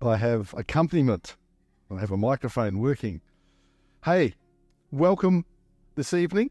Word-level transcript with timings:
I 0.00 0.16
have 0.16 0.54
accompaniment. 0.56 1.36
I 1.90 1.98
have 1.98 2.12
a 2.12 2.16
microphone 2.16 2.78
working. 2.78 3.20
Hey, 4.04 4.34
welcome 4.92 5.44
this 5.96 6.14
evening. 6.14 6.50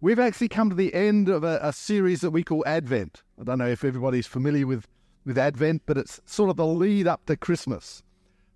We've 0.00 0.20
actually 0.20 0.48
come 0.48 0.70
to 0.70 0.76
the 0.76 0.94
end 0.94 1.28
of 1.28 1.42
a, 1.42 1.58
a, 1.62 1.72
series 1.72 2.20
that 2.20 2.30
we 2.30 2.44
call 2.44 2.62
Advent. 2.64 3.24
I 3.40 3.44
don't 3.44 3.58
know 3.58 3.66
if 3.66 3.82
everybody's 3.82 4.28
familiar 4.28 4.68
with, 4.68 4.86
with 5.24 5.36
Advent, 5.36 5.82
but 5.84 5.98
it's 5.98 6.20
sort 6.26 6.48
of 6.48 6.56
the 6.56 6.66
lead 6.66 7.08
up 7.08 7.26
to 7.26 7.36
Christmas. 7.36 8.04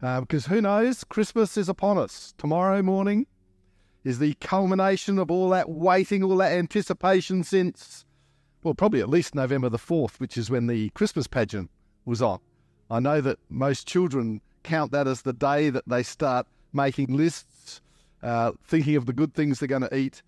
Uh, 0.00 0.20
because 0.20 0.46
who 0.46 0.60
knows, 0.60 1.02
Christmas 1.02 1.56
is 1.56 1.68
upon 1.68 1.98
us. 1.98 2.32
Tomorrow 2.38 2.82
morning 2.82 3.26
is 4.04 4.20
the 4.20 4.34
culmination 4.34 5.18
of 5.18 5.28
all 5.28 5.48
that 5.48 5.68
waiting, 5.68 6.22
all 6.22 6.36
that 6.36 6.52
anticipation 6.52 7.42
since, 7.42 8.04
well, 8.62 8.74
probably 8.74 9.00
at 9.00 9.08
least 9.08 9.34
November 9.34 9.68
the 9.68 9.76
4th, 9.76 10.20
which 10.20 10.38
is 10.38 10.50
when 10.50 10.68
the 10.68 10.90
Christmas 10.90 11.26
pageant 11.26 11.68
was 12.04 12.22
on. 12.22 12.38
I 12.90 13.00
know 13.00 13.20
that 13.20 13.38
most 13.48 13.86
children 13.86 14.40
count 14.62 14.92
that 14.92 15.06
as 15.06 15.22
the 15.22 15.32
day 15.32 15.70
that 15.70 15.88
they 15.88 16.02
start 16.02 16.46
making 16.72 17.16
lists, 17.16 17.80
uh, 18.22 18.52
thinking 18.66 18.96
of 18.96 19.06
the 19.06 19.12
good 19.12 19.34
things 19.34 19.58
they're 19.58 19.68
going 19.68 19.82
to 19.82 19.96
eat 19.96 20.22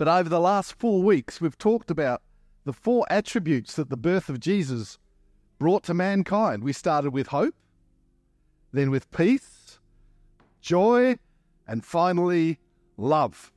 but 0.00 0.08
over 0.08 0.30
the 0.30 0.40
last 0.40 0.78
four 0.78 1.02
weeks, 1.02 1.42
we've 1.42 1.58
talked 1.58 1.90
about 1.90 2.22
the 2.64 2.72
four 2.72 3.04
attributes 3.10 3.74
that 3.74 3.90
the 3.90 3.98
birth 3.98 4.30
of 4.30 4.40
Jesus 4.40 4.98
brought 5.58 5.82
to 5.82 5.92
mankind. 5.92 6.64
We 6.64 6.72
started 6.72 7.10
with 7.10 7.26
hope, 7.26 7.54
then 8.72 8.90
with 8.90 9.10
peace, 9.10 9.78
joy, 10.62 11.18
and 11.68 11.84
finally, 11.84 12.60
love. 12.96 13.52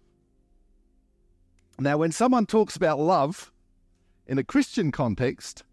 Now, 1.80 1.96
when 1.96 2.12
someone 2.12 2.46
talks 2.46 2.76
about 2.76 3.00
love 3.00 3.54
in 4.28 4.38
a 4.38 4.44
Christian 4.44 4.92
context, 4.92 5.64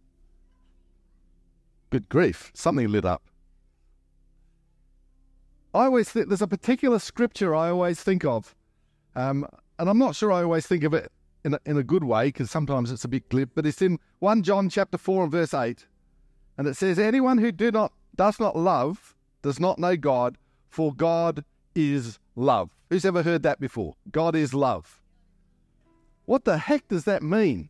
good 1.91 2.09
grief, 2.09 2.51
something 2.55 2.89
lit 2.89 3.05
up. 3.05 3.23
I 5.73 5.85
always 5.85 6.09
think 6.09 6.29
there's 6.29 6.43
a 6.43 6.49
particular 6.49 6.99
scripture 6.99 7.55
I 7.55 7.71
always 7.71 8.03
think 8.03 8.25
of. 8.25 8.55
Um, 9.15 9.47
and 9.79 9.89
I'm 9.89 9.99
not 9.99 10.17
sure 10.17 10.33
I 10.33 10.43
always 10.43 10.67
think 10.67 10.85
of 10.85 10.95
it 10.95 11.13
in 11.45 11.55
a, 11.55 11.61
in 11.65 11.77
a 11.77 11.83
good 11.83 12.05
way 12.05 12.27
because 12.27 12.51
sometimes 12.51 12.91
it's 12.91 13.05
a 13.05 13.09
bit 13.09 13.29
glib, 13.29 13.51
but 13.55 13.67
it's 13.67 13.83
in 13.83 13.99
1 14.19 14.43
John 14.43 14.69
chapter 14.69 14.99
4 14.99 15.25
and 15.25 15.33
verse 15.33 15.55
8. 15.55 15.87
And 16.59 16.67
it 16.67 16.77
says, 16.77 16.99
Anyone 16.99 17.39
who 17.39 17.53
do 17.53 17.71
not 17.71 17.93
does 18.17 18.41
not 18.41 18.57
love 18.57 19.15
does 19.43 19.59
not 19.59 19.79
know 19.79 19.97
God, 19.97 20.37
for 20.69 20.93
God 20.93 21.45
is 21.75 22.19
love. 22.37 22.71
Who's 22.91 23.05
ever 23.05 23.23
heard 23.23 23.43
that 23.45 23.61
before? 23.61 23.95
God 24.11 24.35
is 24.35 24.53
love. 24.53 25.01
What 26.27 26.45
the 26.45 26.59
heck 26.59 26.89
does 26.89 27.05
that 27.05 27.23
mean? 27.23 27.69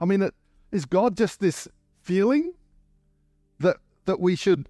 I 0.00 0.04
mean, 0.04 0.22
it, 0.22 0.34
is 0.72 0.84
God 0.84 1.16
just 1.16 1.40
this 1.40 1.68
feeling 2.00 2.52
that 4.04 4.20
we 4.20 4.36
should 4.36 4.68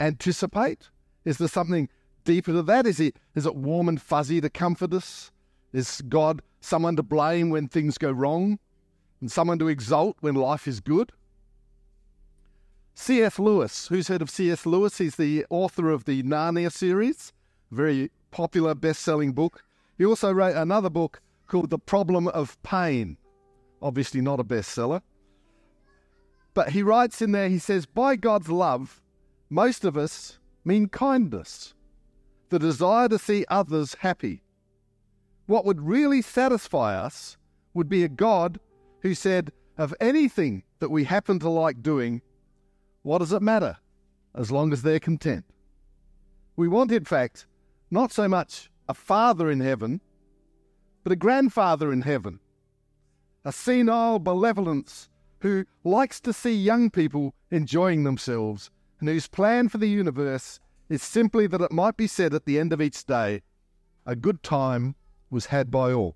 anticipate? 0.00 0.88
Is 1.24 1.38
there 1.38 1.48
something 1.48 1.88
deeper 2.24 2.52
to 2.52 2.62
that? 2.62 2.86
Is 2.86 3.00
it, 3.00 3.16
is 3.34 3.46
it 3.46 3.56
warm 3.56 3.88
and 3.88 4.00
fuzzy 4.00 4.40
to 4.40 4.50
comfort 4.50 4.92
us? 4.92 5.30
Is 5.72 6.02
God 6.08 6.42
someone 6.60 6.96
to 6.96 7.02
blame 7.02 7.50
when 7.50 7.68
things 7.68 7.98
go 7.98 8.10
wrong 8.10 8.58
and 9.20 9.30
someone 9.30 9.58
to 9.58 9.68
exalt 9.68 10.16
when 10.20 10.34
life 10.34 10.68
is 10.68 10.80
good? 10.80 11.12
C.S. 12.94 13.38
Lewis, 13.38 13.88
who's 13.88 14.08
heard 14.08 14.20
of 14.20 14.28
C.S. 14.28 14.66
Lewis? 14.66 14.98
He's 14.98 15.16
the 15.16 15.46
author 15.48 15.90
of 15.90 16.04
the 16.04 16.22
Narnia 16.22 16.70
series, 16.70 17.32
very 17.70 18.10
popular 18.30 18.74
best 18.74 19.00
selling 19.00 19.32
book. 19.32 19.64
He 19.96 20.04
also 20.04 20.30
wrote 20.30 20.56
another 20.56 20.90
book 20.90 21.22
called 21.46 21.70
The 21.70 21.78
Problem 21.78 22.28
of 22.28 22.62
Pain, 22.62 23.16
obviously 23.80 24.20
not 24.20 24.40
a 24.40 24.44
bestseller. 24.44 25.00
But 26.54 26.70
he 26.70 26.82
writes 26.82 27.22
in 27.22 27.32
there, 27.32 27.48
he 27.48 27.58
says, 27.58 27.86
By 27.86 28.16
God's 28.16 28.48
love, 28.48 29.00
most 29.48 29.84
of 29.84 29.96
us 29.96 30.38
mean 30.64 30.88
kindness 30.88 31.74
the 32.50 32.58
desire 32.58 33.08
to 33.08 33.18
see 33.18 33.46
others 33.48 33.96
happy. 34.00 34.42
What 35.46 35.64
would 35.64 35.80
really 35.80 36.20
satisfy 36.20 36.94
us 36.94 37.38
would 37.72 37.88
be 37.88 38.04
a 38.04 38.08
God 38.08 38.60
who 39.00 39.14
said, 39.14 39.52
Of 39.78 39.94
anything 40.00 40.62
that 40.78 40.90
we 40.90 41.04
happen 41.04 41.38
to 41.38 41.48
like 41.48 41.82
doing, 41.82 42.20
what 43.02 43.18
does 43.18 43.32
it 43.32 43.40
matter 43.40 43.78
as 44.34 44.50
long 44.50 44.70
as 44.72 44.82
they're 44.82 45.00
content? 45.00 45.46
We 46.54 46.68
want, 46.68 46.92
in 46.92 47.06
fact, 47.06 47.46
not 47.90 48.12
so 48.12 48.28
much 48.28 48.70
a 48.86 48.94
father 48.94 49.50
in 49.50 49.60
heaven, 49.60 50.02
but 51.02 51.12
a 51.12 51.16
grandfather 51.16 51.90
in 51.90 52.02
heaven, 52.02 52.38
a 53.46 53.52
senile 53.52 54.18
benevolence 54.18 55.08
who 55.42 55.64
likes 55.82 56.20
to 56.20 56.32
see 56.32 56.54
young 56.54 56.88
people 56.88 57.34
enjoying 57.50 58.04
themselves 58.04 58.70
and 59.00 59.08
whose 59.08 59.26
plan 59.26 59.68
for 59.68 59.78
the 59.78 59.88
universe 59.88 60.60
is 60.88 61.02
simply 61.02 61.48
that 61.48 61.60
it 61.60 61.72
might 61.72 61.96
be 61.96 62.06
said 62.06 62.32
at 62.32 62.44
the 62.44 62.60
end 62.60 62.72
of 62.72 62.80
each 62.80 63.04
day, 63.06 63.42
a 64.06 64.14
good 64.14 64.40
time 64.44 64.94
was 65.30 65.46
had 65.46 65.68
by 65.68 65.92
all. 65.92 66.14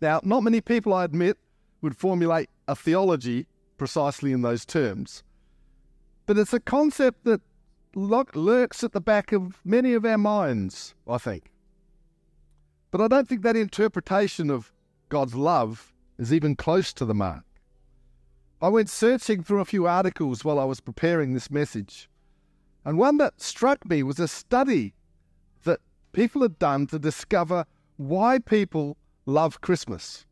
Now, 0.00 0.20
not 0.24 0.42
many 0.42 0.60
people, 0.60 0.92
I 0.92 1.04
admit, 1.04 1.38
would 1.80 1.96
formulate 1.96 2.50
a 2.66 2.74
theology 2.74 3.46
precisely 3.78 4.32
in 4.32 4.42
those 4.42 4.66
terms, 4.66 5.22
but 6.26 6.36
it's 6.36 6.52
a 6.52 6.60
concept 6.60 7.24
that 7.24 7.40
lurks 7.94 8.82
at 8.82 8.92
the 8.92 9.00
back 9.00 9.30
of 9.30 9.60
many 9.64 9.94
of 9.94 10.04
our 10.04 10.18
minds, 10.18 10.96
I 11.06 11.18
think. 11.18 11.52
But 12.90 13.00
I 13.00 13.06
don't 13.06 13.28
think 13.28 13.42
that 13.42 13.54
interpretation 13.54 14.50
of 14.50 14.72
God's 15.08 15.36
love 15.36 15.92
is 16.18 16.32
even 16.32 16.56
close 16.56 16.92
to 16.94 17.04
the 17.04 17.14
mark. 17.14 17.44
I 18.66 18.68
went 18.68 18.90
searching 18.90 19.44
through 19.44 19.60
a 19.60 19.64
few 19.64 19.86
articles 19.86 20.44
while 20.44 20.58
I 20.58 20.64
was 20.64 20.80
preparing 20.80 21.32
this 21.32 21.52
message, 21.52 22.10
and 22.84 22.98
one 22.98 23.16
that 23.18 23.40
struck 23.40 23.88
me 23.88 24.02
was 24.02 24.18
a 24.18 24.26
study 24.26 24.92
that 25.62 25.78
people 26.10 26.42
had 26.42 26.58
done 26.58 26.88
to 26.88 26.98
discover 26.98 27.64
why 27.96 28.40
people 28.40 28.96
love 29.24 29.60
Christmas. 29.60 30.26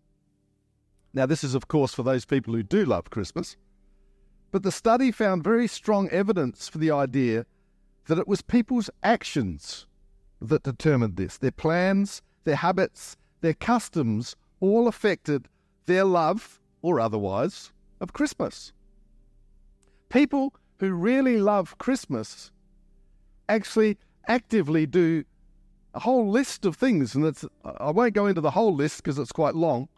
Now, 1.13 1.27
this 1.27 1.45
is, 1.45 1.55
of 1.55 1.69
course, 1.69 1.95
for 1.95 2.03
those 2.03 2.25
people 2.25 2.55
who 2.55 2.65
do 2.65 2.85
love 2.85 3.09
Christmas. 3.09 3.57
But 4.51 4.65
the 4.65 4.73
study 4.73 5.13
found 5.13 5.45
very 5.45 5.69
strong 5.69 6.09
evidence 6.09 6.69
for 6.69 6.79
the 6.79 6.91
idea 6.91 7.47
that 8.09 8.19
it 8.19 8.27
was 8.27 8.43
people's 8.43 8.91
actions 9.05 9.87
that 10.43 10.65
determined 10.65 11.17
this. 11.17 11.39
Their 11.39 11.53
plans, 11.53 12.21
their 12.43 12.57
habits, 12.57 13.17
their 13.43 13.55
customs 13.55 14.35
all 14.59 14.89
affected 14.89 15.49
their 15.87 16.03
love, 16.03 16.59
or 16.83 16.99
otherwise, 16.99 17.71
of 18.01 18.13
Christmas. 18.13 18.73
People 20.09 20.55
who 20.79 20.93
really 20.93 21.39
love 21.39 21.79
Christmas 21.79 22.51
actually 23.49 23.99
actively 24.29 24.87
do 24.87 25.25
a 25.95 26.01
whole 26.01 26.29
list 26.29 26.65
of 26.65 26.77
things, 26.77 27.15
and 27.15 27.25
it's 27.25 27.45
I 27.65 27.91
won't 27.91 28.15
go 28.15 28.27
into 28.27 28.41
the 28.41 28.51
whole 28.51 28.75
list 28.75 28.99
because 28.99 29.19
it's 29.19 29.33
quite 29.33 29.55
long, 29.55 29.89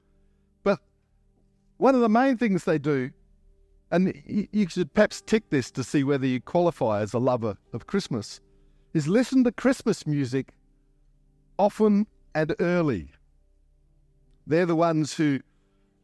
but 0.62 0.80
one 1.78 1.94
of 1.94 2.00
the 2.00 2.08
main 2.08 2.36
things 2.36 2.64
they 2.64 2.78
do, 2.78 3.10
and 3.90 4.12
you 4.26 4.68
should 4.68 4.92
perhaps 4.92 5.22
tick 5.22 5.48
this 5.50 5.70
to 5.70 5.82
see 5.82 6.04
whether 6.04 6.26
you 6.26 6.40
qualify 6.40 7.00
as 7.00 7.14
a 7.14 7.18
lover 7.18 7.56
of 7.72 7.86
Christmas, 7.86 8.40
is 8.92 9.08
listen 9.08 9.44
to 9.44 9.52
Christmas 9.52 10.06
music 10.06 10.52
often 11.58 12.06
and 12.34 12.54
early. 12.60 13.10
They're 14.46 14.66
the 14.66 14.76
ones 14.76 15.14
who, 15.14 15.40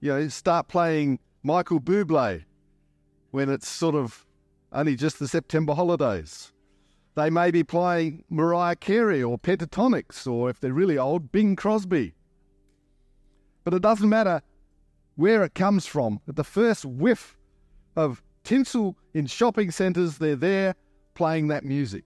you 0.00 0.12
know, 0.12 0.28
start 0.28 0.68
playing 0.68 1.18
Michael 1.42 1.80
Bublé 1.80 2.44
when 3.32 3.48
it's 3.48 3.68
sort 3.68 3.94
of 3.94 4.24
only 4.72 4.94
just 4.94 5.18
the 5.18 5.26
September 5.26 5.74
holidays. 5.74 6.52
They 7.14 7.30
may 7.30 7.50
be 7.50 7.64
playing 7.64 8.24
Mariah 8.30 8.76
Carey 8.76 9.22
or 9.22 9.38
Pentatonix, 9.38 10.26
or 10.26 10.48
if 10.48 10.60
they're 10.60 10.72
really 10.72 10.96
old, 10.96 11.32
Bing 11.32 11.56
Crosby. 11.56 12.14
But 13.64 13.74
it 13.74 13.82
doesn't 13.82 14.08
matter 14.08 14.40
where 15.16 15.42
it 15.42 15.54
comes 15.54 15.86
from. 15.86 16.20
At 16.28 16.36
the 16.36 16.44
first 16.44 16.84
whiff 16.84 17.36
of 17.96 18.22
tinsel 18.44 18.96
in 19.12 19.26
shopping 19.26 19.70
centres, 19.70 20.18
they're 20.18 20.36
there 20.36 20.74
playing 21.14 21.48
that 21.48 21.64
music. 21.64 22.04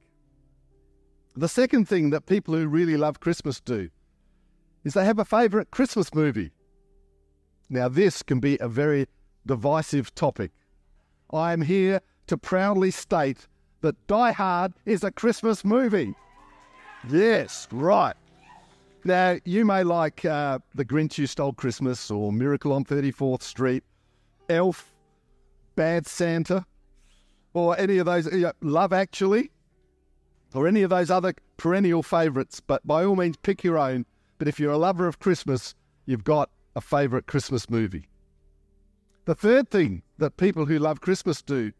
The 1.36 1.48
second 1.48 1.86
thing 1.86 2.10
that 2.10 2.26
people 2.26 2.54
who 2.54 2.66
really 2.66 2.96
love 2.96 3.20
Christmas 3.20 3.60
do 3.60 3.90
is 4.84 4.94
they 4.94 5.04
have 5.04 5.18
a 5.18 5.24
favourite 5.24 5.70
Christmas 5.70 6.14
movie. 6.14 6.52
Now, 7.68 7.88
this 7.88 8.22
can 8.22 8.40
be 8.40 8.56
a 8.60 8.68
very 8.68 9.06
divisive 9.46 10.14
topic. 10.14 10.50
I 11.32 11.52
am 11.52 11.62
here 11.62 12.00
to 12.26 12.36
proudly 12.36 12.90
state 12.90 13.46
that 13.80 14.06
Die 14.06 14.32
Hard 14.32 14.72
is 14.84 15.04
a 15.04 15.10
Christmas 15.10 15.64
movie. 15.64 16.14
Yes, 17.08 17.68
right. 17.70 18.16
Now, 19.04 19.38
you 19.44 19.64
may 19.64 19.84
like 19.84 20.24
uh, 20.24 20.58
The 20.74 20.84
Grinch 20.84 21.14
Who 21.14 21.26
Stole 21.26 21.52
Christmas 21.52 22.10
or 22.10 22.32
Miracle 22.32 22.72
on 22.72 22.84
34th 22.84 23.42
Street, 23.42 23.84
Elf, 24.48 24.92
Bad 25.76 26.06
Santa, 26.06 26.64
or 27.54 27.78
any 27.78 27.98
of 27.98 28.06
those, 28.06 28.26
you 28.32 28.40
know, 28.40 28.52
Love 28.60 28.92
Actually, 28.92 29.50
or 30.54 30.66
any 30.66 30.82
of 30.82 30.90
those 30.90 31.10
other 31.10 31.34
perennial 31.56 32.02
favourites, 32.02 32.60
but 32.60 32.84
by 32.86 33.04
all 33.04 33.14
means, 33.14 33.36
pick 33.36 33.62
your 33.62 33.78
own. 33.78 34.04
But 34.38 34.48
if 34.48 34.58
you're 34.58 34.72
a 34.72 34.78
lover 34.78 35.06
of 35.06 35.18
Christmas, 35.18 35.74
you've 36.06 36.24
got 36.24 36.50
a 36.74 36.80
favourite 36.80 37.26
Christmas 37.26 37.70
movie. 37.70 38.08
The 39.26 39.34
third 39.34 39.68
thing 39.68 40.02
that 40.18 40.36
people 40.36 40.66
who 40.66 40.78
love 40.78 41.00
Christmas 41.00 41.42
do 41.42 41.72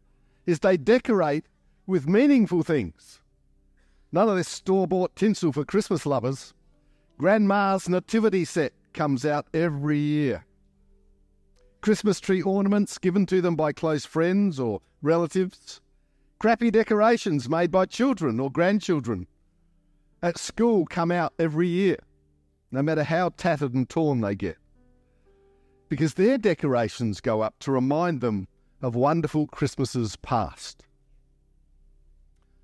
is 0.45 0.59
they 0.59 0.75
decorate 0.75 1.45
with 1.85 2.05
meaningful 2.05 2.61
things. 2.61 3.21
None 4.11 4.27
of 4.27 4.35
this 4.35 4.49
store 4.49 4.85
bought 4.85 5.15
tinsel 5.15 5.53
for 5.53 5.63
Christmas 5.63 6.05
lovers. 6.05 6.53
Grandma's 7.17 7.87
nativity 7.87 8.43
set 8.43 8.73
comes 8.93 9.25
out 9.25 9.47
every 9.53 9.97
year. 9.97 10.45
Christmas 11.79 12.19
tree 12.19 12.41
ornaments 12.41 12.97
given 12.97 13.25
to 13.27 13.39
them 13.39 13.55
by 13.55 13.71
close 13.71 14.05
friends 14.05 14.59
or 14.59 14.81
relatives. 15.01 15.79
Crappy 16.39 16.69
decorations 16.69 17.47
made 17.47 17.71
by 17.71 17.85
children 17.85 18.41
or 18.41 18.51
grandchildren 18.51 19.25
at 20.21 20.37
school 20.37 20.85
come 20.85 21.11
out 21.11 21.33
every 21.39 21.69
year, 21.69 21.97
no 22.71 22.81
matter 22.81 23.03
how 23.03 23.29
tattered 23.37 23.73
and 23.73 23.87
torn 23.87 24.19
they 24.19 24.35
get. 24.35 24.57
Because 25.89 26.15
their 26.15 26.37
decorations 26.37 27.21
go 27.21 27.41
up 27.41 27.55
to 27.59 27.71
remind 27.71 28.21
them 28.21 28.47
of 28.81 28.95
wonderful 28.95 29.47
Christmases 29.47 30.15
past. 30.17 30.83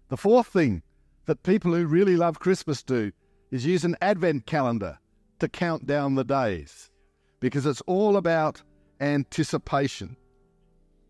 The 0.10 0.18
fourth 0.18 0.48
thing 0.48 0.84
that 1.26 1.44
people 1.44 1.74
who 1.74 1.88
really 1.88 2.16
love 2.16 2.40
Christmas 2.40 2.84
do 2.84 3.12
is 3.50 3.66
use 3.66 3.86
an 3.86 3.96
advent 4.02 4.46
calendar 4.46 5.00
to 5.40 5.48
count 5.48 5.86
down 5.86 6.16
the 6.16 6.24
days 6.24 6.92
because 7.40 7.66
it's 7.66 7.82
all 7.82 8.18
about 8.18 8.62
anticipation. 9.00 10.16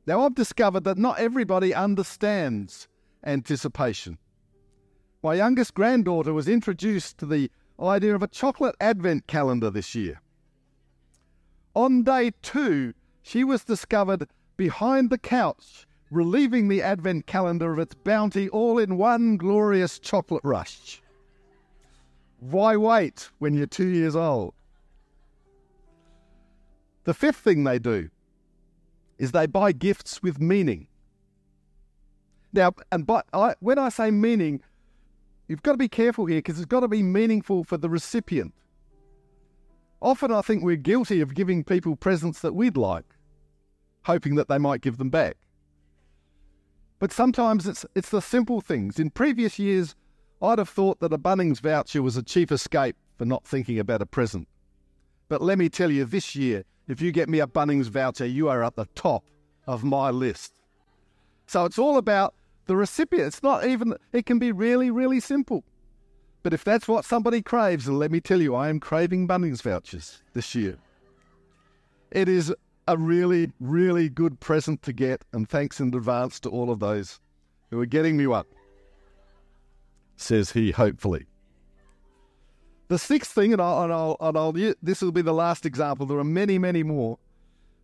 Now, 0.06 0.26
I've 0.26 0.36
discovered 0.36 0.84
that 0.84 0.98
not 0.98 1.20
everybody 1.20 1.74
understands 1.74 2.88
anticipation. 3.26 4.18
My 5.22 5.36
youngest 5.36 5.74
granddaughter 5.74 6.34
was 6.34 6.50
introduced 6.50 7.18
to 7.20 7.26
the 7.26 7.50
idea 7.80 8.14
of 8.16 8.24
a 8.24 8.28
chocolate 8.28 8.76
advent 8.82 9.28
calendar 9.28 9.70
this 9.70 9.96
year. 9.96 10.20
On 11.76 12.04
day 12.04 12.32
two, 12.42 12.94
she 13.24 13.44
was 13.44 13.64
discovered 13.64 14.28
behind 14.58 15.10
the 15.10 15.18
couch, 15.18 15.88
relieving 16.12 16.68
the 16.68 16.84
advent 16.84 17.26
calendar 17.26 17.74
of 17.74 17.80
its 17.80 17.96
bounty 17.96 18.48
all 18.50 18.78
in 18.78 18.98
one 18.98 19.38
glorious 19.38 19.98
chocolate 19.98 20.44
rush. 20.44 21.02
Why 22.40 22.76
wait 22.76 23.30
when 23.40 23.56
you're 23.56 23.66
two 23.66 23.88
years 23.88 24.16
old? 24.16 24.54
The 27.06 27.14
fifth 27.14 27.38
thing 27.38 27.64
they 27.64 27.80
do 27.80 28.10
is 29.18 29.32
they 29.32 29.48
buy 29.48 29.72
gifts 29.72 30.22
with 30.22 30.40
meaning. 30.40 30.88
Now, 32.52 32.74
and 32.92 33.06
by, 33.06 33.24
I, 33.34 33.56
when 33.62 33.80
I 33.80 33.90
say 33.90 34.12
meaning, 34.12 34.62
you've 35.48 35.64
got 35.64 35.72
to 35.72 35.78
be 35.78 35.88
careful 35.88 36.28
here 36.28 36.38
because 36.38 36.58
it's 36.58 36.66
got 36.66 36.82
to 36.82 36.88
be 36.88 37.02
meaningful 37.02 37.64
for 37.64 37.78
the 37.78 37.90
recipient. 37.90 38.54
Often 40.04 40.34
I 40.34 40.42
think 40.42 40.64
we're 40.64 40.76
guilty 40.76 41.22
of 41.22 41.34
giving 41.34 41.64
people 41.64 41.96
presents 41.96 42.42
that 42.42 42.54
we'd 42.54 42.76
like, 42.76 43.06
hoping 44.04 44.36
that 44.36 44.50
they 44.50 44.58
might 44.58 44.82
give 44.82 44.98
them 44.98 45.10
back. 45.10 45.38
But 47.00 47.14
sometimes 47.14 47.66
it's, 47.66 47.86
it's 47.96 48.10
the 48.10 48.22
simple 48.22 48.60
things. 48.60 49.00
In 49.00 49.12
previous 49.12 49.58
years, 49.58 49.96
I'd 50.42 50.60
have 50.60 50.68
thought 50.68 51.00
that 51.00 51.14
a 51.14 51.18
Bunnings 51.18 51.62
voucher 51.62 52.02
was 52.02 52.18
a 52.18 52.22
cheap 52.22 52.52
escape 52.52 52.98
for 53.18 53.24
not 53.24 53.46
thinking 53.46 53.80
about 53.80 54.02
a 54.02 54.06
present. 54.06 54.50
But 55.30 55.42
let 55.42 55.58
me 55.58 55.70
tell 55.70 55.90
you, 55.90 56.04
this 56.04 56.36
year, 56.36 56.66
if 56.90 57.02
you 57.02 57.14
get 57.14 57.30
me 57.30 57.40
a 57.40 57.48
Bunnings 57.48 57.88
voucher, 57.88 58.26
you 58.26 58.50
are 58.50 58.62
at 58.62 58.76
the 58.76 58.88
top 58.96 59.24
of 59.68 59.86
my 59.86 60.10
list. 60.10 60.60
So 61.48 61.64
it's 61.64 61.80
all 61.80 61.98
about 61.98 62.34
the 62.66 62.76
recipient. 62.76 63.28
It's 63.28 63.44
not 63.44 63.66
even, 63.66 63.96
it 64.12 64.26
can 64.26 64.38
be 64.38 64.52
really, 64.52 64.92
really 64.92 65.22
simple. 65.22 65.64
But 66.44 66.54
if 66.54 66.66
that's 66.66 66.90
what 66.90 67.06
somebody 67.06 67.42
craves, 67.42 67.88
let 67.88 68.12
me 68.12 68.20
tell 68.20 68.42
you, 68.42 68.54
I 68.54 68.68
am 68.70 68.82
craving 68.82 69.28
Bunnings 69.28 69.62
vouchers 69.62 70.22
this 70.34 70.54
year. 70.54 70.78
It 72.12 72.28
is 72.28 72.54
a 72.88 72.98
really, 72.98 73.54
really 73.62 74.10
good 74.10 74.42
present 74.42 74.82
to 74.84 74.92
get, 74.92 75.24
and 75.32 75.48
thanks 75.48 75.80
in 75.80 75.96
advance 75.96 76.42
to 76.42 76.50
all 76.50 76.70
of 76.70 76.80
those 76.80 77.22
who 77.72 77.80
are 77.80 77.86
getting 77.86 78.18
me 78.18 78.28
one, 78.28 78.46
says 80.18 80.52
he, 80.52 80.72
hopefully. 80.72 81.26
The 82.90 83.00
sixth 83.00 83.32
thing, 83.32 83.54
and, 83.54 83.62
I'll, 83.62 83.84
and, 83.84 83.94
I'll, 83.94 84.18
and 84.20 84.38
I'll, 84.38 84.52
this 84.52 85.02
will 85.02 85.14
be 85.14 85.22
the 85.22 85.34
last 85.34 85.66
example, 85.66 86.06
there 86.06 86.20
are 86.20 86.26
many, 86.26 86.60
many 86.60 86.84
more, 86.84 87.18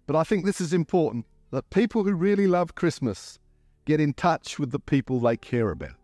but 0.05 0.17
I 0.17 0.23
think 0.23 0.45
this 0.45 0.59
is 0.59 0.73
important 0.73 1.25
that 1.51 1.69
people 1.69 2.03
who 2.03 2.13
really 2.13 2.45
love 2.45 2.75
Christmas 2.75 3.39
get 3.85 4.01
in 4.01 4.13
touch 4.13 4.59
with 4.59 4.71
the 4.71 4.79
people 4.79 5.21
they 5.21 5.37
care 5.37 5.71
about. 5.71 5.98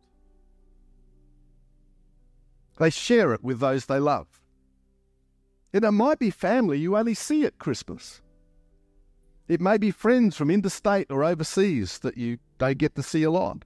They 2.77 2.89
share 2.89 3.33
it 3.33 3.43
with 3.43 3.59
those 3.59 3.85
they 3.85 3.99
love. 3.99 4.27
And 5.73 5.83
it 5.83 5.91
might 5.91 6.19
be 6.19 6.29
family 6.29 6.79
you 6.79 6.97
only 6.97 7.13
see 7.13 7.45
at 7.45 7.59
Christmas. 7.59 8.21
It 9.47 9.61
may 9.61 9.77
be 9.77 9.91
friends 9.91 10.35
from 10.35 10.49
interstate 10.49 11.11
or 11.11 11.23
overseas 11.23 11.99
that 11.99 12.17
you 12.17 12.37
don't 12.57 12.77
get 12.77 12.95
to 12.95 13.03
see 13.03 13.23
a 13.23 13.31
lot. 13.31 13.63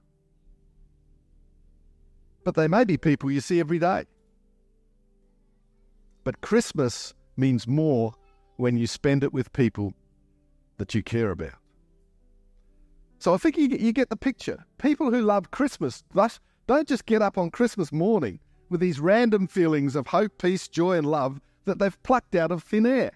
But 2.44 2.54
they 2.54 2.68
may 2.68 2.84
be 2.84 2.96
people 2.96 3.30
you 3.30 3.40
see 3.40 3.60
every 3.60 3.78
day. 3.78 4.04
But 6.24 6.40
Christmas 6.40 7.14
means 7.36 7.66
more 7.66 8.14
when 8.56 8.76
you 8.76 8.86
spend 8.86 9.24
it 9.24 9.32
with 9.32 9.52
people 9.52 9.94
that 10.76 10.94
you 10.94 11.02
care 11.02 11.30
about. 11.30 11.54
So 13.18 13.34
I 13.34 13.36
think 13.36 13.56
you, 13.56 13.68
you 13.68 13.92
get 13.92 14.10
the 14.10 14.16
picture. 14.16 14.64
People 14.78 15.10
who 15.10 15.22
love 15.22 15.50
Christmas 15.50 16.04
don't 16.66 16.88
just 16.88 17.06
get 17.06 17.22
up 17.22 17.38
on 17.38 17.50
Christmas 17.50 17.92
morning 17.92 18.40
with 18.70 18.80
these 18.80 19.00
random 19.00 19.46
feelings 19.46 19.96
of 19.96 20.06
hope, 20.06 20.38
peace, 20.38 20.68
joy, 20.68 20.96
and 20.96 21.06
love 21.06 21.40
that 21.64 21.78
they've 21.78 22.02
plucked 22.02 22.34
out 22.34 22.50
of 22.50 22.62
thin 22.62 22.86
air. 22.86 23.12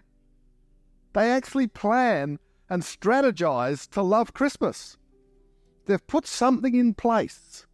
They 1.15 1.31
actually 1.31 1.69
plan 1.69 2.39
and 2.69 2.83
strategize 2.83 3.89
to 3.91 4.03
love 4.03 4.35
Christmas. 4.35 4.99
They've 5.87 6.07
put 6.07 6.27
something 6.27 6.75
in 6.75 6.95
place 6.95 7.67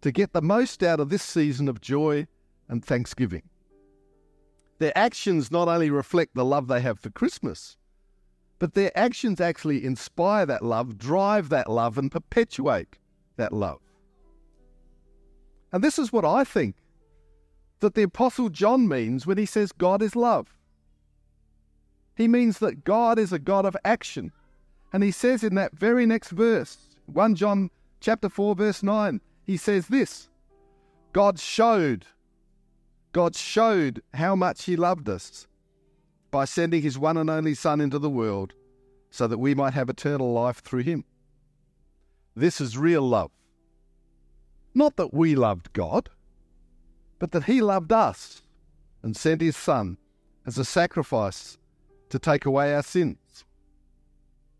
to 0.00 0.10
get 0.10 0.32
the 0.32 0.42
most 0.42 0.82
out 0.82 0.98
of 0.98 1.10
this 1.10 1.22
season 1.22 1.68
of 1.68 1.80
joy 1.80 2.26
and 2.68 2.84
thanksgiving. 2.84 3.42
Their 4.78 4.96
actions 4.96 5.50
not 5.50 5.68
only 5.68 5.90
reflect 5.90 6.34
the 6.34 6.44
love 6.44 6.68
they 6.68 6.80
have 6.80 7.00
for 7.00 7.10
Christmas, 7.10 7.76
but 8.58 8.74
their 8.74 8.96
actions 8.96 9.40
actually 9.40 9.84
inspire 9.84 10.46
that 10.46 10.64
love, 10.64 10.98
drive 10.98 11.48
that 11.48 11.70
love, 11.70 11.98
and 11.98 12.10
perpetuate 12.10 12.98
that 13.36 13.52
love. 13.52 13.80
And 15.72 15.84
this 15.84 15.98
is 15.98 16.12
what 16.12 16.24
I 16.24 16.44
think 16.44 16.76
that 17.80 17.94
the 17.94 18.02
Apostle 18.02 18.48
John 18.48 18.88
means 18.88 19.26
when 19.26 19.38
he 19.38 19.46
says 19.46 19.70
God 19.72 20.02
is 20.02 20.16
love. 20.16 20.56
He 22.16 22.26
means 22.26 22.58
that 22.58 22.84
God 22.84 23.18
is 23.18 23.32
a 23.32 23.38
God 23.38 23.64
of 23.64 23.76
action. 23.84 24.32
And 24.92 25.04
he 25.04 25.12
says 25.12 25.44
in 25.44 25.54
that 25.54 25.76
very 25.76 26.06
next 26.06 26.30
verse, 26.30 26.78
1 27.06 27.36
John 27.36 27.70
chapter 28.00 28.28
4 28.28 28.56
verse 28.56 28.82
9, 28.82 29.20
he 29.44 29.56
says 29.56 29.86
this, 29.86 30.28
God 31.12 31.38
showed 31.38 32.06
God 33.12 33.34
showed 33.34 34.02
how 34.14 34.36
much 34.36 34.64
he 34.64 34.76
loved 34.76 35.08
us 35.08 35.46
by 36.30 36.44
sending 36.44 36.82
his 36.82 36.98
one 36.98 37.16
and 37.16 37.30
only 37.30 37.54
son 37.54 37.80
into 37.80 37.98
the 37.98 38.10
world 38.10 38.52
so 39.10 39.26
that 39.26 39.38
we 39.38 39.54
might 39.54 39.72
have 39.72 39.88
eternal 39.88 40.32
life 40.32 40.58
through 40.58 40.82
him. 40.82 41.04
This 42.36 42.60
is 42.60 42.76
real 42.76 43.02
love. 43.02 43.30
Not 44.78 44.94
that 44.94 45.12
we 45.12 45.34
loved 45.34 45.72
God, 45.72 46.08
but 47.18 47.32
that 47.32 47.46
he 47.46 47.60
loved 47.60 47.92
us 47.92 48.42
and 49.02 49.16
sent 49.16 49.40
his 49.40 49.56
son 49.56 49.98
as 50.46 50.56
a 50.56 50.64
sacrifice 50.64 51.58
to 52.10 52.18
take 52.20 52.46
away 52.46 52.72
our 52.72 52.84
sins. 52.84 53.44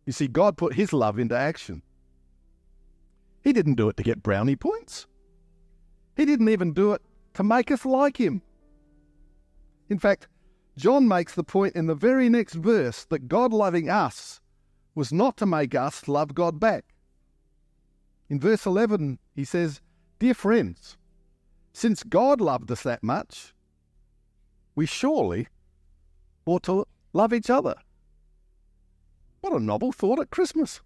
You 0.07 0.13
see, 0.13 0.27
God 0.27 0.57
put 0.57 0.75
his 0.75 0.93
love 0.93 1.21
into 1.21 1.37
action. 1.37 1.83
He 3.45 3.53
didn't 3.53 3.77
do 3.77 3.89
it 3.91 3.97
to 3.97 4.03
get 4.03 4.25
brownie 4.25 4.57
points. 4.57 5.07
He 6.17 6.25
didn't 6.25 6.49
even 6.49 6.73
do 6.73 6.95
it 6.95 7.03
to 7.35 7.45
make 7.45 7.71
us 7.71 7.85
like 7.85 8.17
him. 8.17 8.43
In 9.89 10.01
fact, 10.01 10.27
John 10.77 11.07
makes 11.07 11.37
the 11.37 11.45
point 11.45 11.77
in 11.77 11.87
the 11.87 11.95
very 11.95 12.29
next 12.29 12.55
verse 12.55 13.05
that 13.05 13.29
God 13.29 13.53
loving 13.53 13.89
us 13.89 14.41
was 14.97 15.13
not 15.13 15.37
to 15.37 15.47
make 15.47 15.77
us 15.77 16.09
love 16.09 16.35
God 16.35 16.59
back. 16.59 16.87
In 18.29 18.41
verse 18.41 18.67
11, 18.67 19.21
he 19.37 19.45
says, 19.45 19.81
Dear 20.19 20.35
friends, 20.35 20.97
since 21.73 22.03
God 22.03 22.41
loved 22.41 22.73
us 22.73 22.83
that 22.83 23.05
much, 23.05 23.55
we 24.75 24.85
surely 24.85 25.47
ought 26.45 26.65
to 26.65 26.87
love 27.13 27.33
each 27.33 27.51
other. 27.51 27.77
What 29.41 29.53
a 29.53 29.61
novel 29.61 29.93
thought 29.93 30.19
at 30.19 30.31
Christmas. 30.31 30.81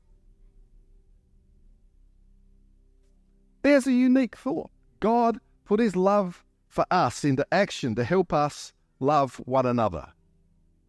There's 3.62 3.86
a 3.86 3.92
unique 3.92 4.36
thought. 4.36 4.70
God 5.00 5.38
put 5.64 5.80
his 5.80 5.96
love 5.96 6.44
for 6.68 6.84
us 6.90 7.24
into 7.24 7.46
action 7.50 7.94
to 7.94 8.04
help 8.04 8.32
us 8.32 8.74
love 9.00 9.36
one 9.46 9.64
another. 9.64 10.12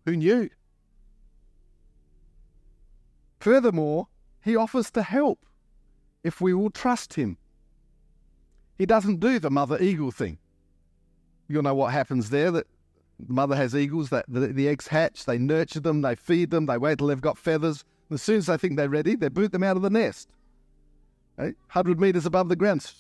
Who 0.05 0.17
knew? 0.17 0.49
Furthermore, 3.39 4.07
he 4.43 4.55
offers 4.55 4.91
to 4.91 5.03
help 5.03 5.45
if 6.23 6.41
we 6.41 6.53
will 6.53 6.69
trust 6.69 7.13
him. 7.13 7.37
He 8.77 8.85
doesn't 8.85 9.19
do 9.19 9.39
the 9.39 9.51
mother 9.51 9.81
eagle 9.81 10.11
thing. 10.11 10.37
You'll 11.47 11.63
know 11.63 11.75
what 11.75 11.93
happens 11.93 12.29
there 12.29 12.51
that 12.51 12.67
the 13.19 13.33
mother 13.33 13.55
has 13.55 13.75
eagles, 13.75 14.09
that 14.09 14.25
the, 14.27 14.47
the 14.47 14.67
eggs 14.67 14.87
hatch, 14.87 15.25
they 15.25 15.37
nurture 15.37 15.79
them, 15.79 16.01
they 16.01 16.15
feed 16.15 16.49
them, 16.49 16.65
they 16.65 16.77
wait 16.77 16.97
till 16.97 17.07
they've 17.07 17.21
got 17.21 17.37
feathers. 17.37 17.85
And 18.09 18.15
as 18.15 18.21
soon 18.21 18.37
as 18.37 18.47
they 18.47 18.57
think 18.57 18.75
they're 18.75 18.89
ready, 18.89 19.15
they 19.15 19.29
boot 19.29 19.51
them 19.51 19.63
out 19.63 19.75
of 19.75 19.83
the 19.83 19.89
nest. 19.89 20.29
eh? 21.37 21.51
100 21.71 21.99
metres 21.99 22.25
above 22.25 22.49
the 22.49 22.55
ground. 22.55 22.91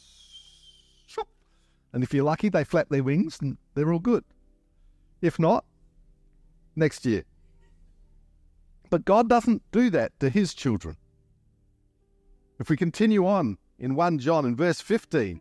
And 1.93 2.03
if 2.03 2.11
you're 2.13 2.23
lucky, 2.23 2.49
they 2.49 2.63
flap 2.63 2.89
their 2.89 3.03
wings 3.03 3.37
and 3.39 3.57
they're 3.75 3.93
all 3.93 3.99
good. 3.99 4.23
If 5.21 5.37
not, 5.37 5.63
next 6.75 7.05
year. 7.05 7.23
But 8.89 9.05
God 9.05 9.29
doesn't 9.29 9.61
do 9.71 9.89
that 9.91 10.19
to 10.19 10.29
his 10.29 10.53
children. 10.53 10.97
If 12.59 12.69
we 12.69 12.77
continue 12.77 13.25
on 13.27 13.57
in 13.77 13.95
1 13.95 14.19
John 14.19 14.45
in 14.45 14.55
verse 14.55 14.81
15, 14.81 15.39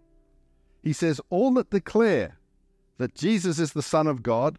he 0.82 0.92
says, 0.92 1.20
All 1.30 1.52
that 1.54 1.70
declare 1.70 2.38
that 2.98 3.14
Jesus 3.14 3.58
is 3.58 3.72
the 3.72 3.82
Son 3.82 4.06
of 4.06 4.22
God 4.22 4.58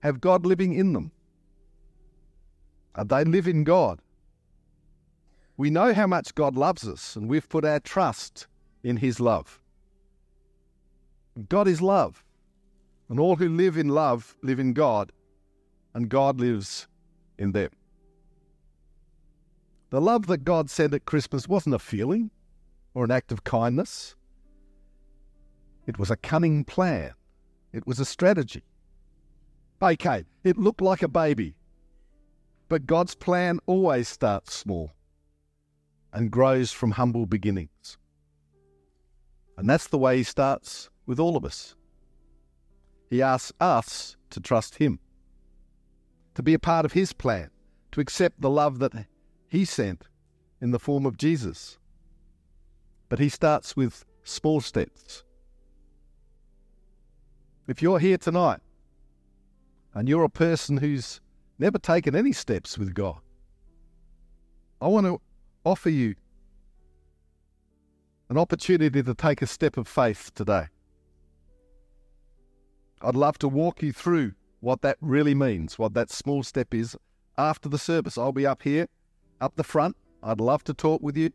have 0.00 0.20
God 0.20 0.44
living 0.44 0.74
in 0.74 0.92
them. 0.92 1.12
And 2.94 3.08
they 3.08 3.24
live 3.24 3.48
in 3.48 3.64
God. 3.64 4.00
We 5.56 5.70
know 5.70 5.94
how 5.94 6.06
much 6.06 6.34
God 6.34 6.56
loves 6.56 6.86
us, 6.86 7.16
and 7.16 7.28
we've 7.28 7.48
put 7.48 7.64
our 7.64 7.80
trust 7.80 8.46
in 8.82 8.96
His 8.96 9.20
love. 9.20 9.60
God 11.48 11.68
is 11.68 11.80
love, 11.80 12.24
and 13.08 13.18
all 13.18 13.36
who 13.36 13.48
live 13.48 13.76
in 13.76 13.88
love 13.88 14.36
live 14.42 14.58
in 14.58 14.72
God, 14.72 15.12
and 15.94 16.08
God 16.08 16.40
lives 16.40 16.86
in 17.38 17.52
them. 17.52 17.70
The 19.90 20.00
love 20.00 20.26
that 20.26 20.44
God 20.44 20.70
sent 20.70 20.94
at 20.94 21.04
Christmas 21.04 21.48
wasn't 21.48 21.76
a 21.76 21.78
feeling 21.78 22.30
or 22.94 23.04
an 23.04 23.10
act 23.10 23.30
of 23.30 23.44
kindness. 23.44 24.16
It 25.86 25.98
was 25.98 26.10
a 26.10 26.16
cunning 26.16 26.64
plan. 26.64 27.12
It 27.72 27.86
was 27.86 28.00
a 28.00 28.04
strategy. 28.04 28.64
Okay, 29.82 30.24
it 30.42 30.56
looked 30.56 30.80
like 30.80 31.02
a 31.02 31.08
baby, 31.08 31.56
but 32.68 32.86
God's 32.86 33.14
plan 33.14 33.58
always 33.66 34.08
starts 34.08 34.54
small 34.54 34.92
and 36.12 36.30
grows 36.30 36.72
from 36.72 36.92
humble 36.92 37.26
beginnings. 37.26 37.98
And 39.58 39.68
that's 39.68 39.88
the 39.88 39.98
way 39.98 40.18
He 40.18 40.22
starts 40.22 40.88
with 41.06 41.20
all 41.20 41.36
of 41.36 41.44
us. 41.44 41.74
He 43.10 43.20
asks 43.20 43.52
us 43.60 44.16
to 44.30 44.40
trust 44.40 44.76
Him, 44.76 45.00
to 46.34 46.42
be 46.42 46.54
a 46.54 46.58
part 46.58 46.84
of 46.84 46.92
His 46.92 47.12
plan, 47.12 47.50
to 47.92 48.00
accept 48.00 48.40
the 48.40 48.50
love 48.50 48.78
that 48.78 49.06
he 49.54 49.64
sent 49.64 50.08
in 50.60 50.72
the 50.72 50.80
form 50.80 51.06
of 51.06 51.16
Jesus. 51.16 51.78
But 53.08 53.20
he 53.20 53.28
starts 53.28 53.76
with 53.76 54.04
small 54.24 54.60
steps. 54.60 55.23
If 57.66 57.80
you're 57.80 57.98
here 57.98 58.18
tonight 58.18 58.60
and 59.94 60.08
you're 60.08 60.24
a 60.24 60.28
person 60.28 60.76
who's 60.76 61.20
never 61.58 61.78
taken 61.78 62.14
any 62.14 62.32
steps 62.32 62.76
with 62.76 62.92
God, 62.92 63.20
I 64.82 64.88
want 64.88 65.06
to 65.06 65.20
offer 65.64 65.88
you 65.88 66.14
an 68.28 68.36
opportunity 68.36 69.02
to 69.02 69.14
take 69.14 69.40
a 69.40 69.46
step 69.46 69.76
of 69.76 69.88
faith 69.88 70.30
today. 70.34 70.66
I'd 73.00 73.16
love 73.16 73.38
to 73.38 73.48
walk 73.48 73.82
you 73.82 73.92
through 73.92 74.32
what 74.60 74.82
that 74.82 74.98
really 75.00 75.34
means, 75.34 75.78
what 75.78 75.94
that 75.94 76.10
small 76.10 76.42
step 76.42 76.74
is 76.74 76.96
after 77.38 77.68
the 77.68 77.78
service. 77.78 78.18
I'll 78.18 78.32
be 78.32 78.46
up 78.46 78.62
here 78.62 78.88
up 79.40 79.56
the 79.56 79.64
front. 79.64 79.96
I'd 80.22 80.40
love 80.40 80.64
to 80.64 80.74
talk 80.74 81.02
with 81.02 81.16
you 81.16 81.30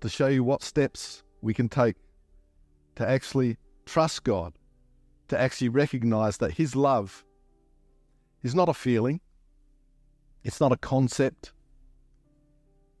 to 0.00 0.08
show 0.08 0.28
you 0.28 0.42
what 0.42 0.62
steps 0.62 1.22
we 1.42 1.54
can 1.54 1.68
take 1.68 1.96
to 2.96 3.08
actually 3.08 3.56
trust 3.86 4.24
God, 4.24 4.52
to 5.30 5.40
actually 5.40 5.68
recognize 5.68 6.38
that 6.38 6.52
His 6.52 6.74
love 6.74 7.24
is 8.42 8.54
not 8.54 8.68
a 8.68 8.74
feeling, 8.74 9.20
it's 10.42 10.60
not 10.60 10.72
a 10.72 10.76
concept, 10.76 11.52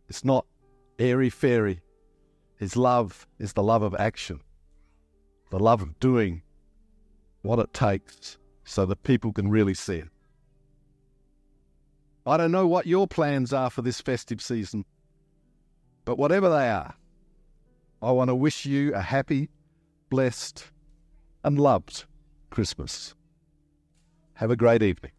it's 0.08 0.24
not 0.24 0.46
airy 0.98 1.28
fairy. 1.28 1.80
His 2.56 2.76
love 2.76 3.26
is 3.38 3.54
the 3.54 3.62
love 3.62 3.82
of 3.82 3.94
action, 3.94 4.40
the 5.50 5.58
love 5.58 5.82
of 5.82 5.98
doing 5.98 6.42
what 7.42 7.58
it 7.58 7.72
takes 7.72 8.38
so 8.64 8.86
that 8.86 9.02
people 9.02 9.32
can 9.32 9.48
really 9.48 9.74
see 9.74 9.96
it. 9.96 10.08
I 12.26 12.36
don't 12.36 12.52
know 12.52 12.66
what 12.66 12.86
your 12.86 13.08
plans 13.08 13.52
are 13.52 13.70
for 13.70 13.82
this 13.82 14.00
festive 14.00 14.40
season, 14.40 14.84
but 16.04 16.16
whatever 16.16 16.48
they 16.48 16.68
are, 16.68 16.94
I 18.00 18.12
want 18.12 18.28
to 18.28 18.36
wish 18.36 18.66
you 18.66 18.94
a 18.94 19.00
happy, 19.00 19.48
blessed, 20.10 20.70
and 21.42 21.58
loved 21.58 22.04
Christmas. 22.50 23.14
Have 24.34 24.50
a 24.50 24.56
great 24.56 24.82
evening. 24.82 25.12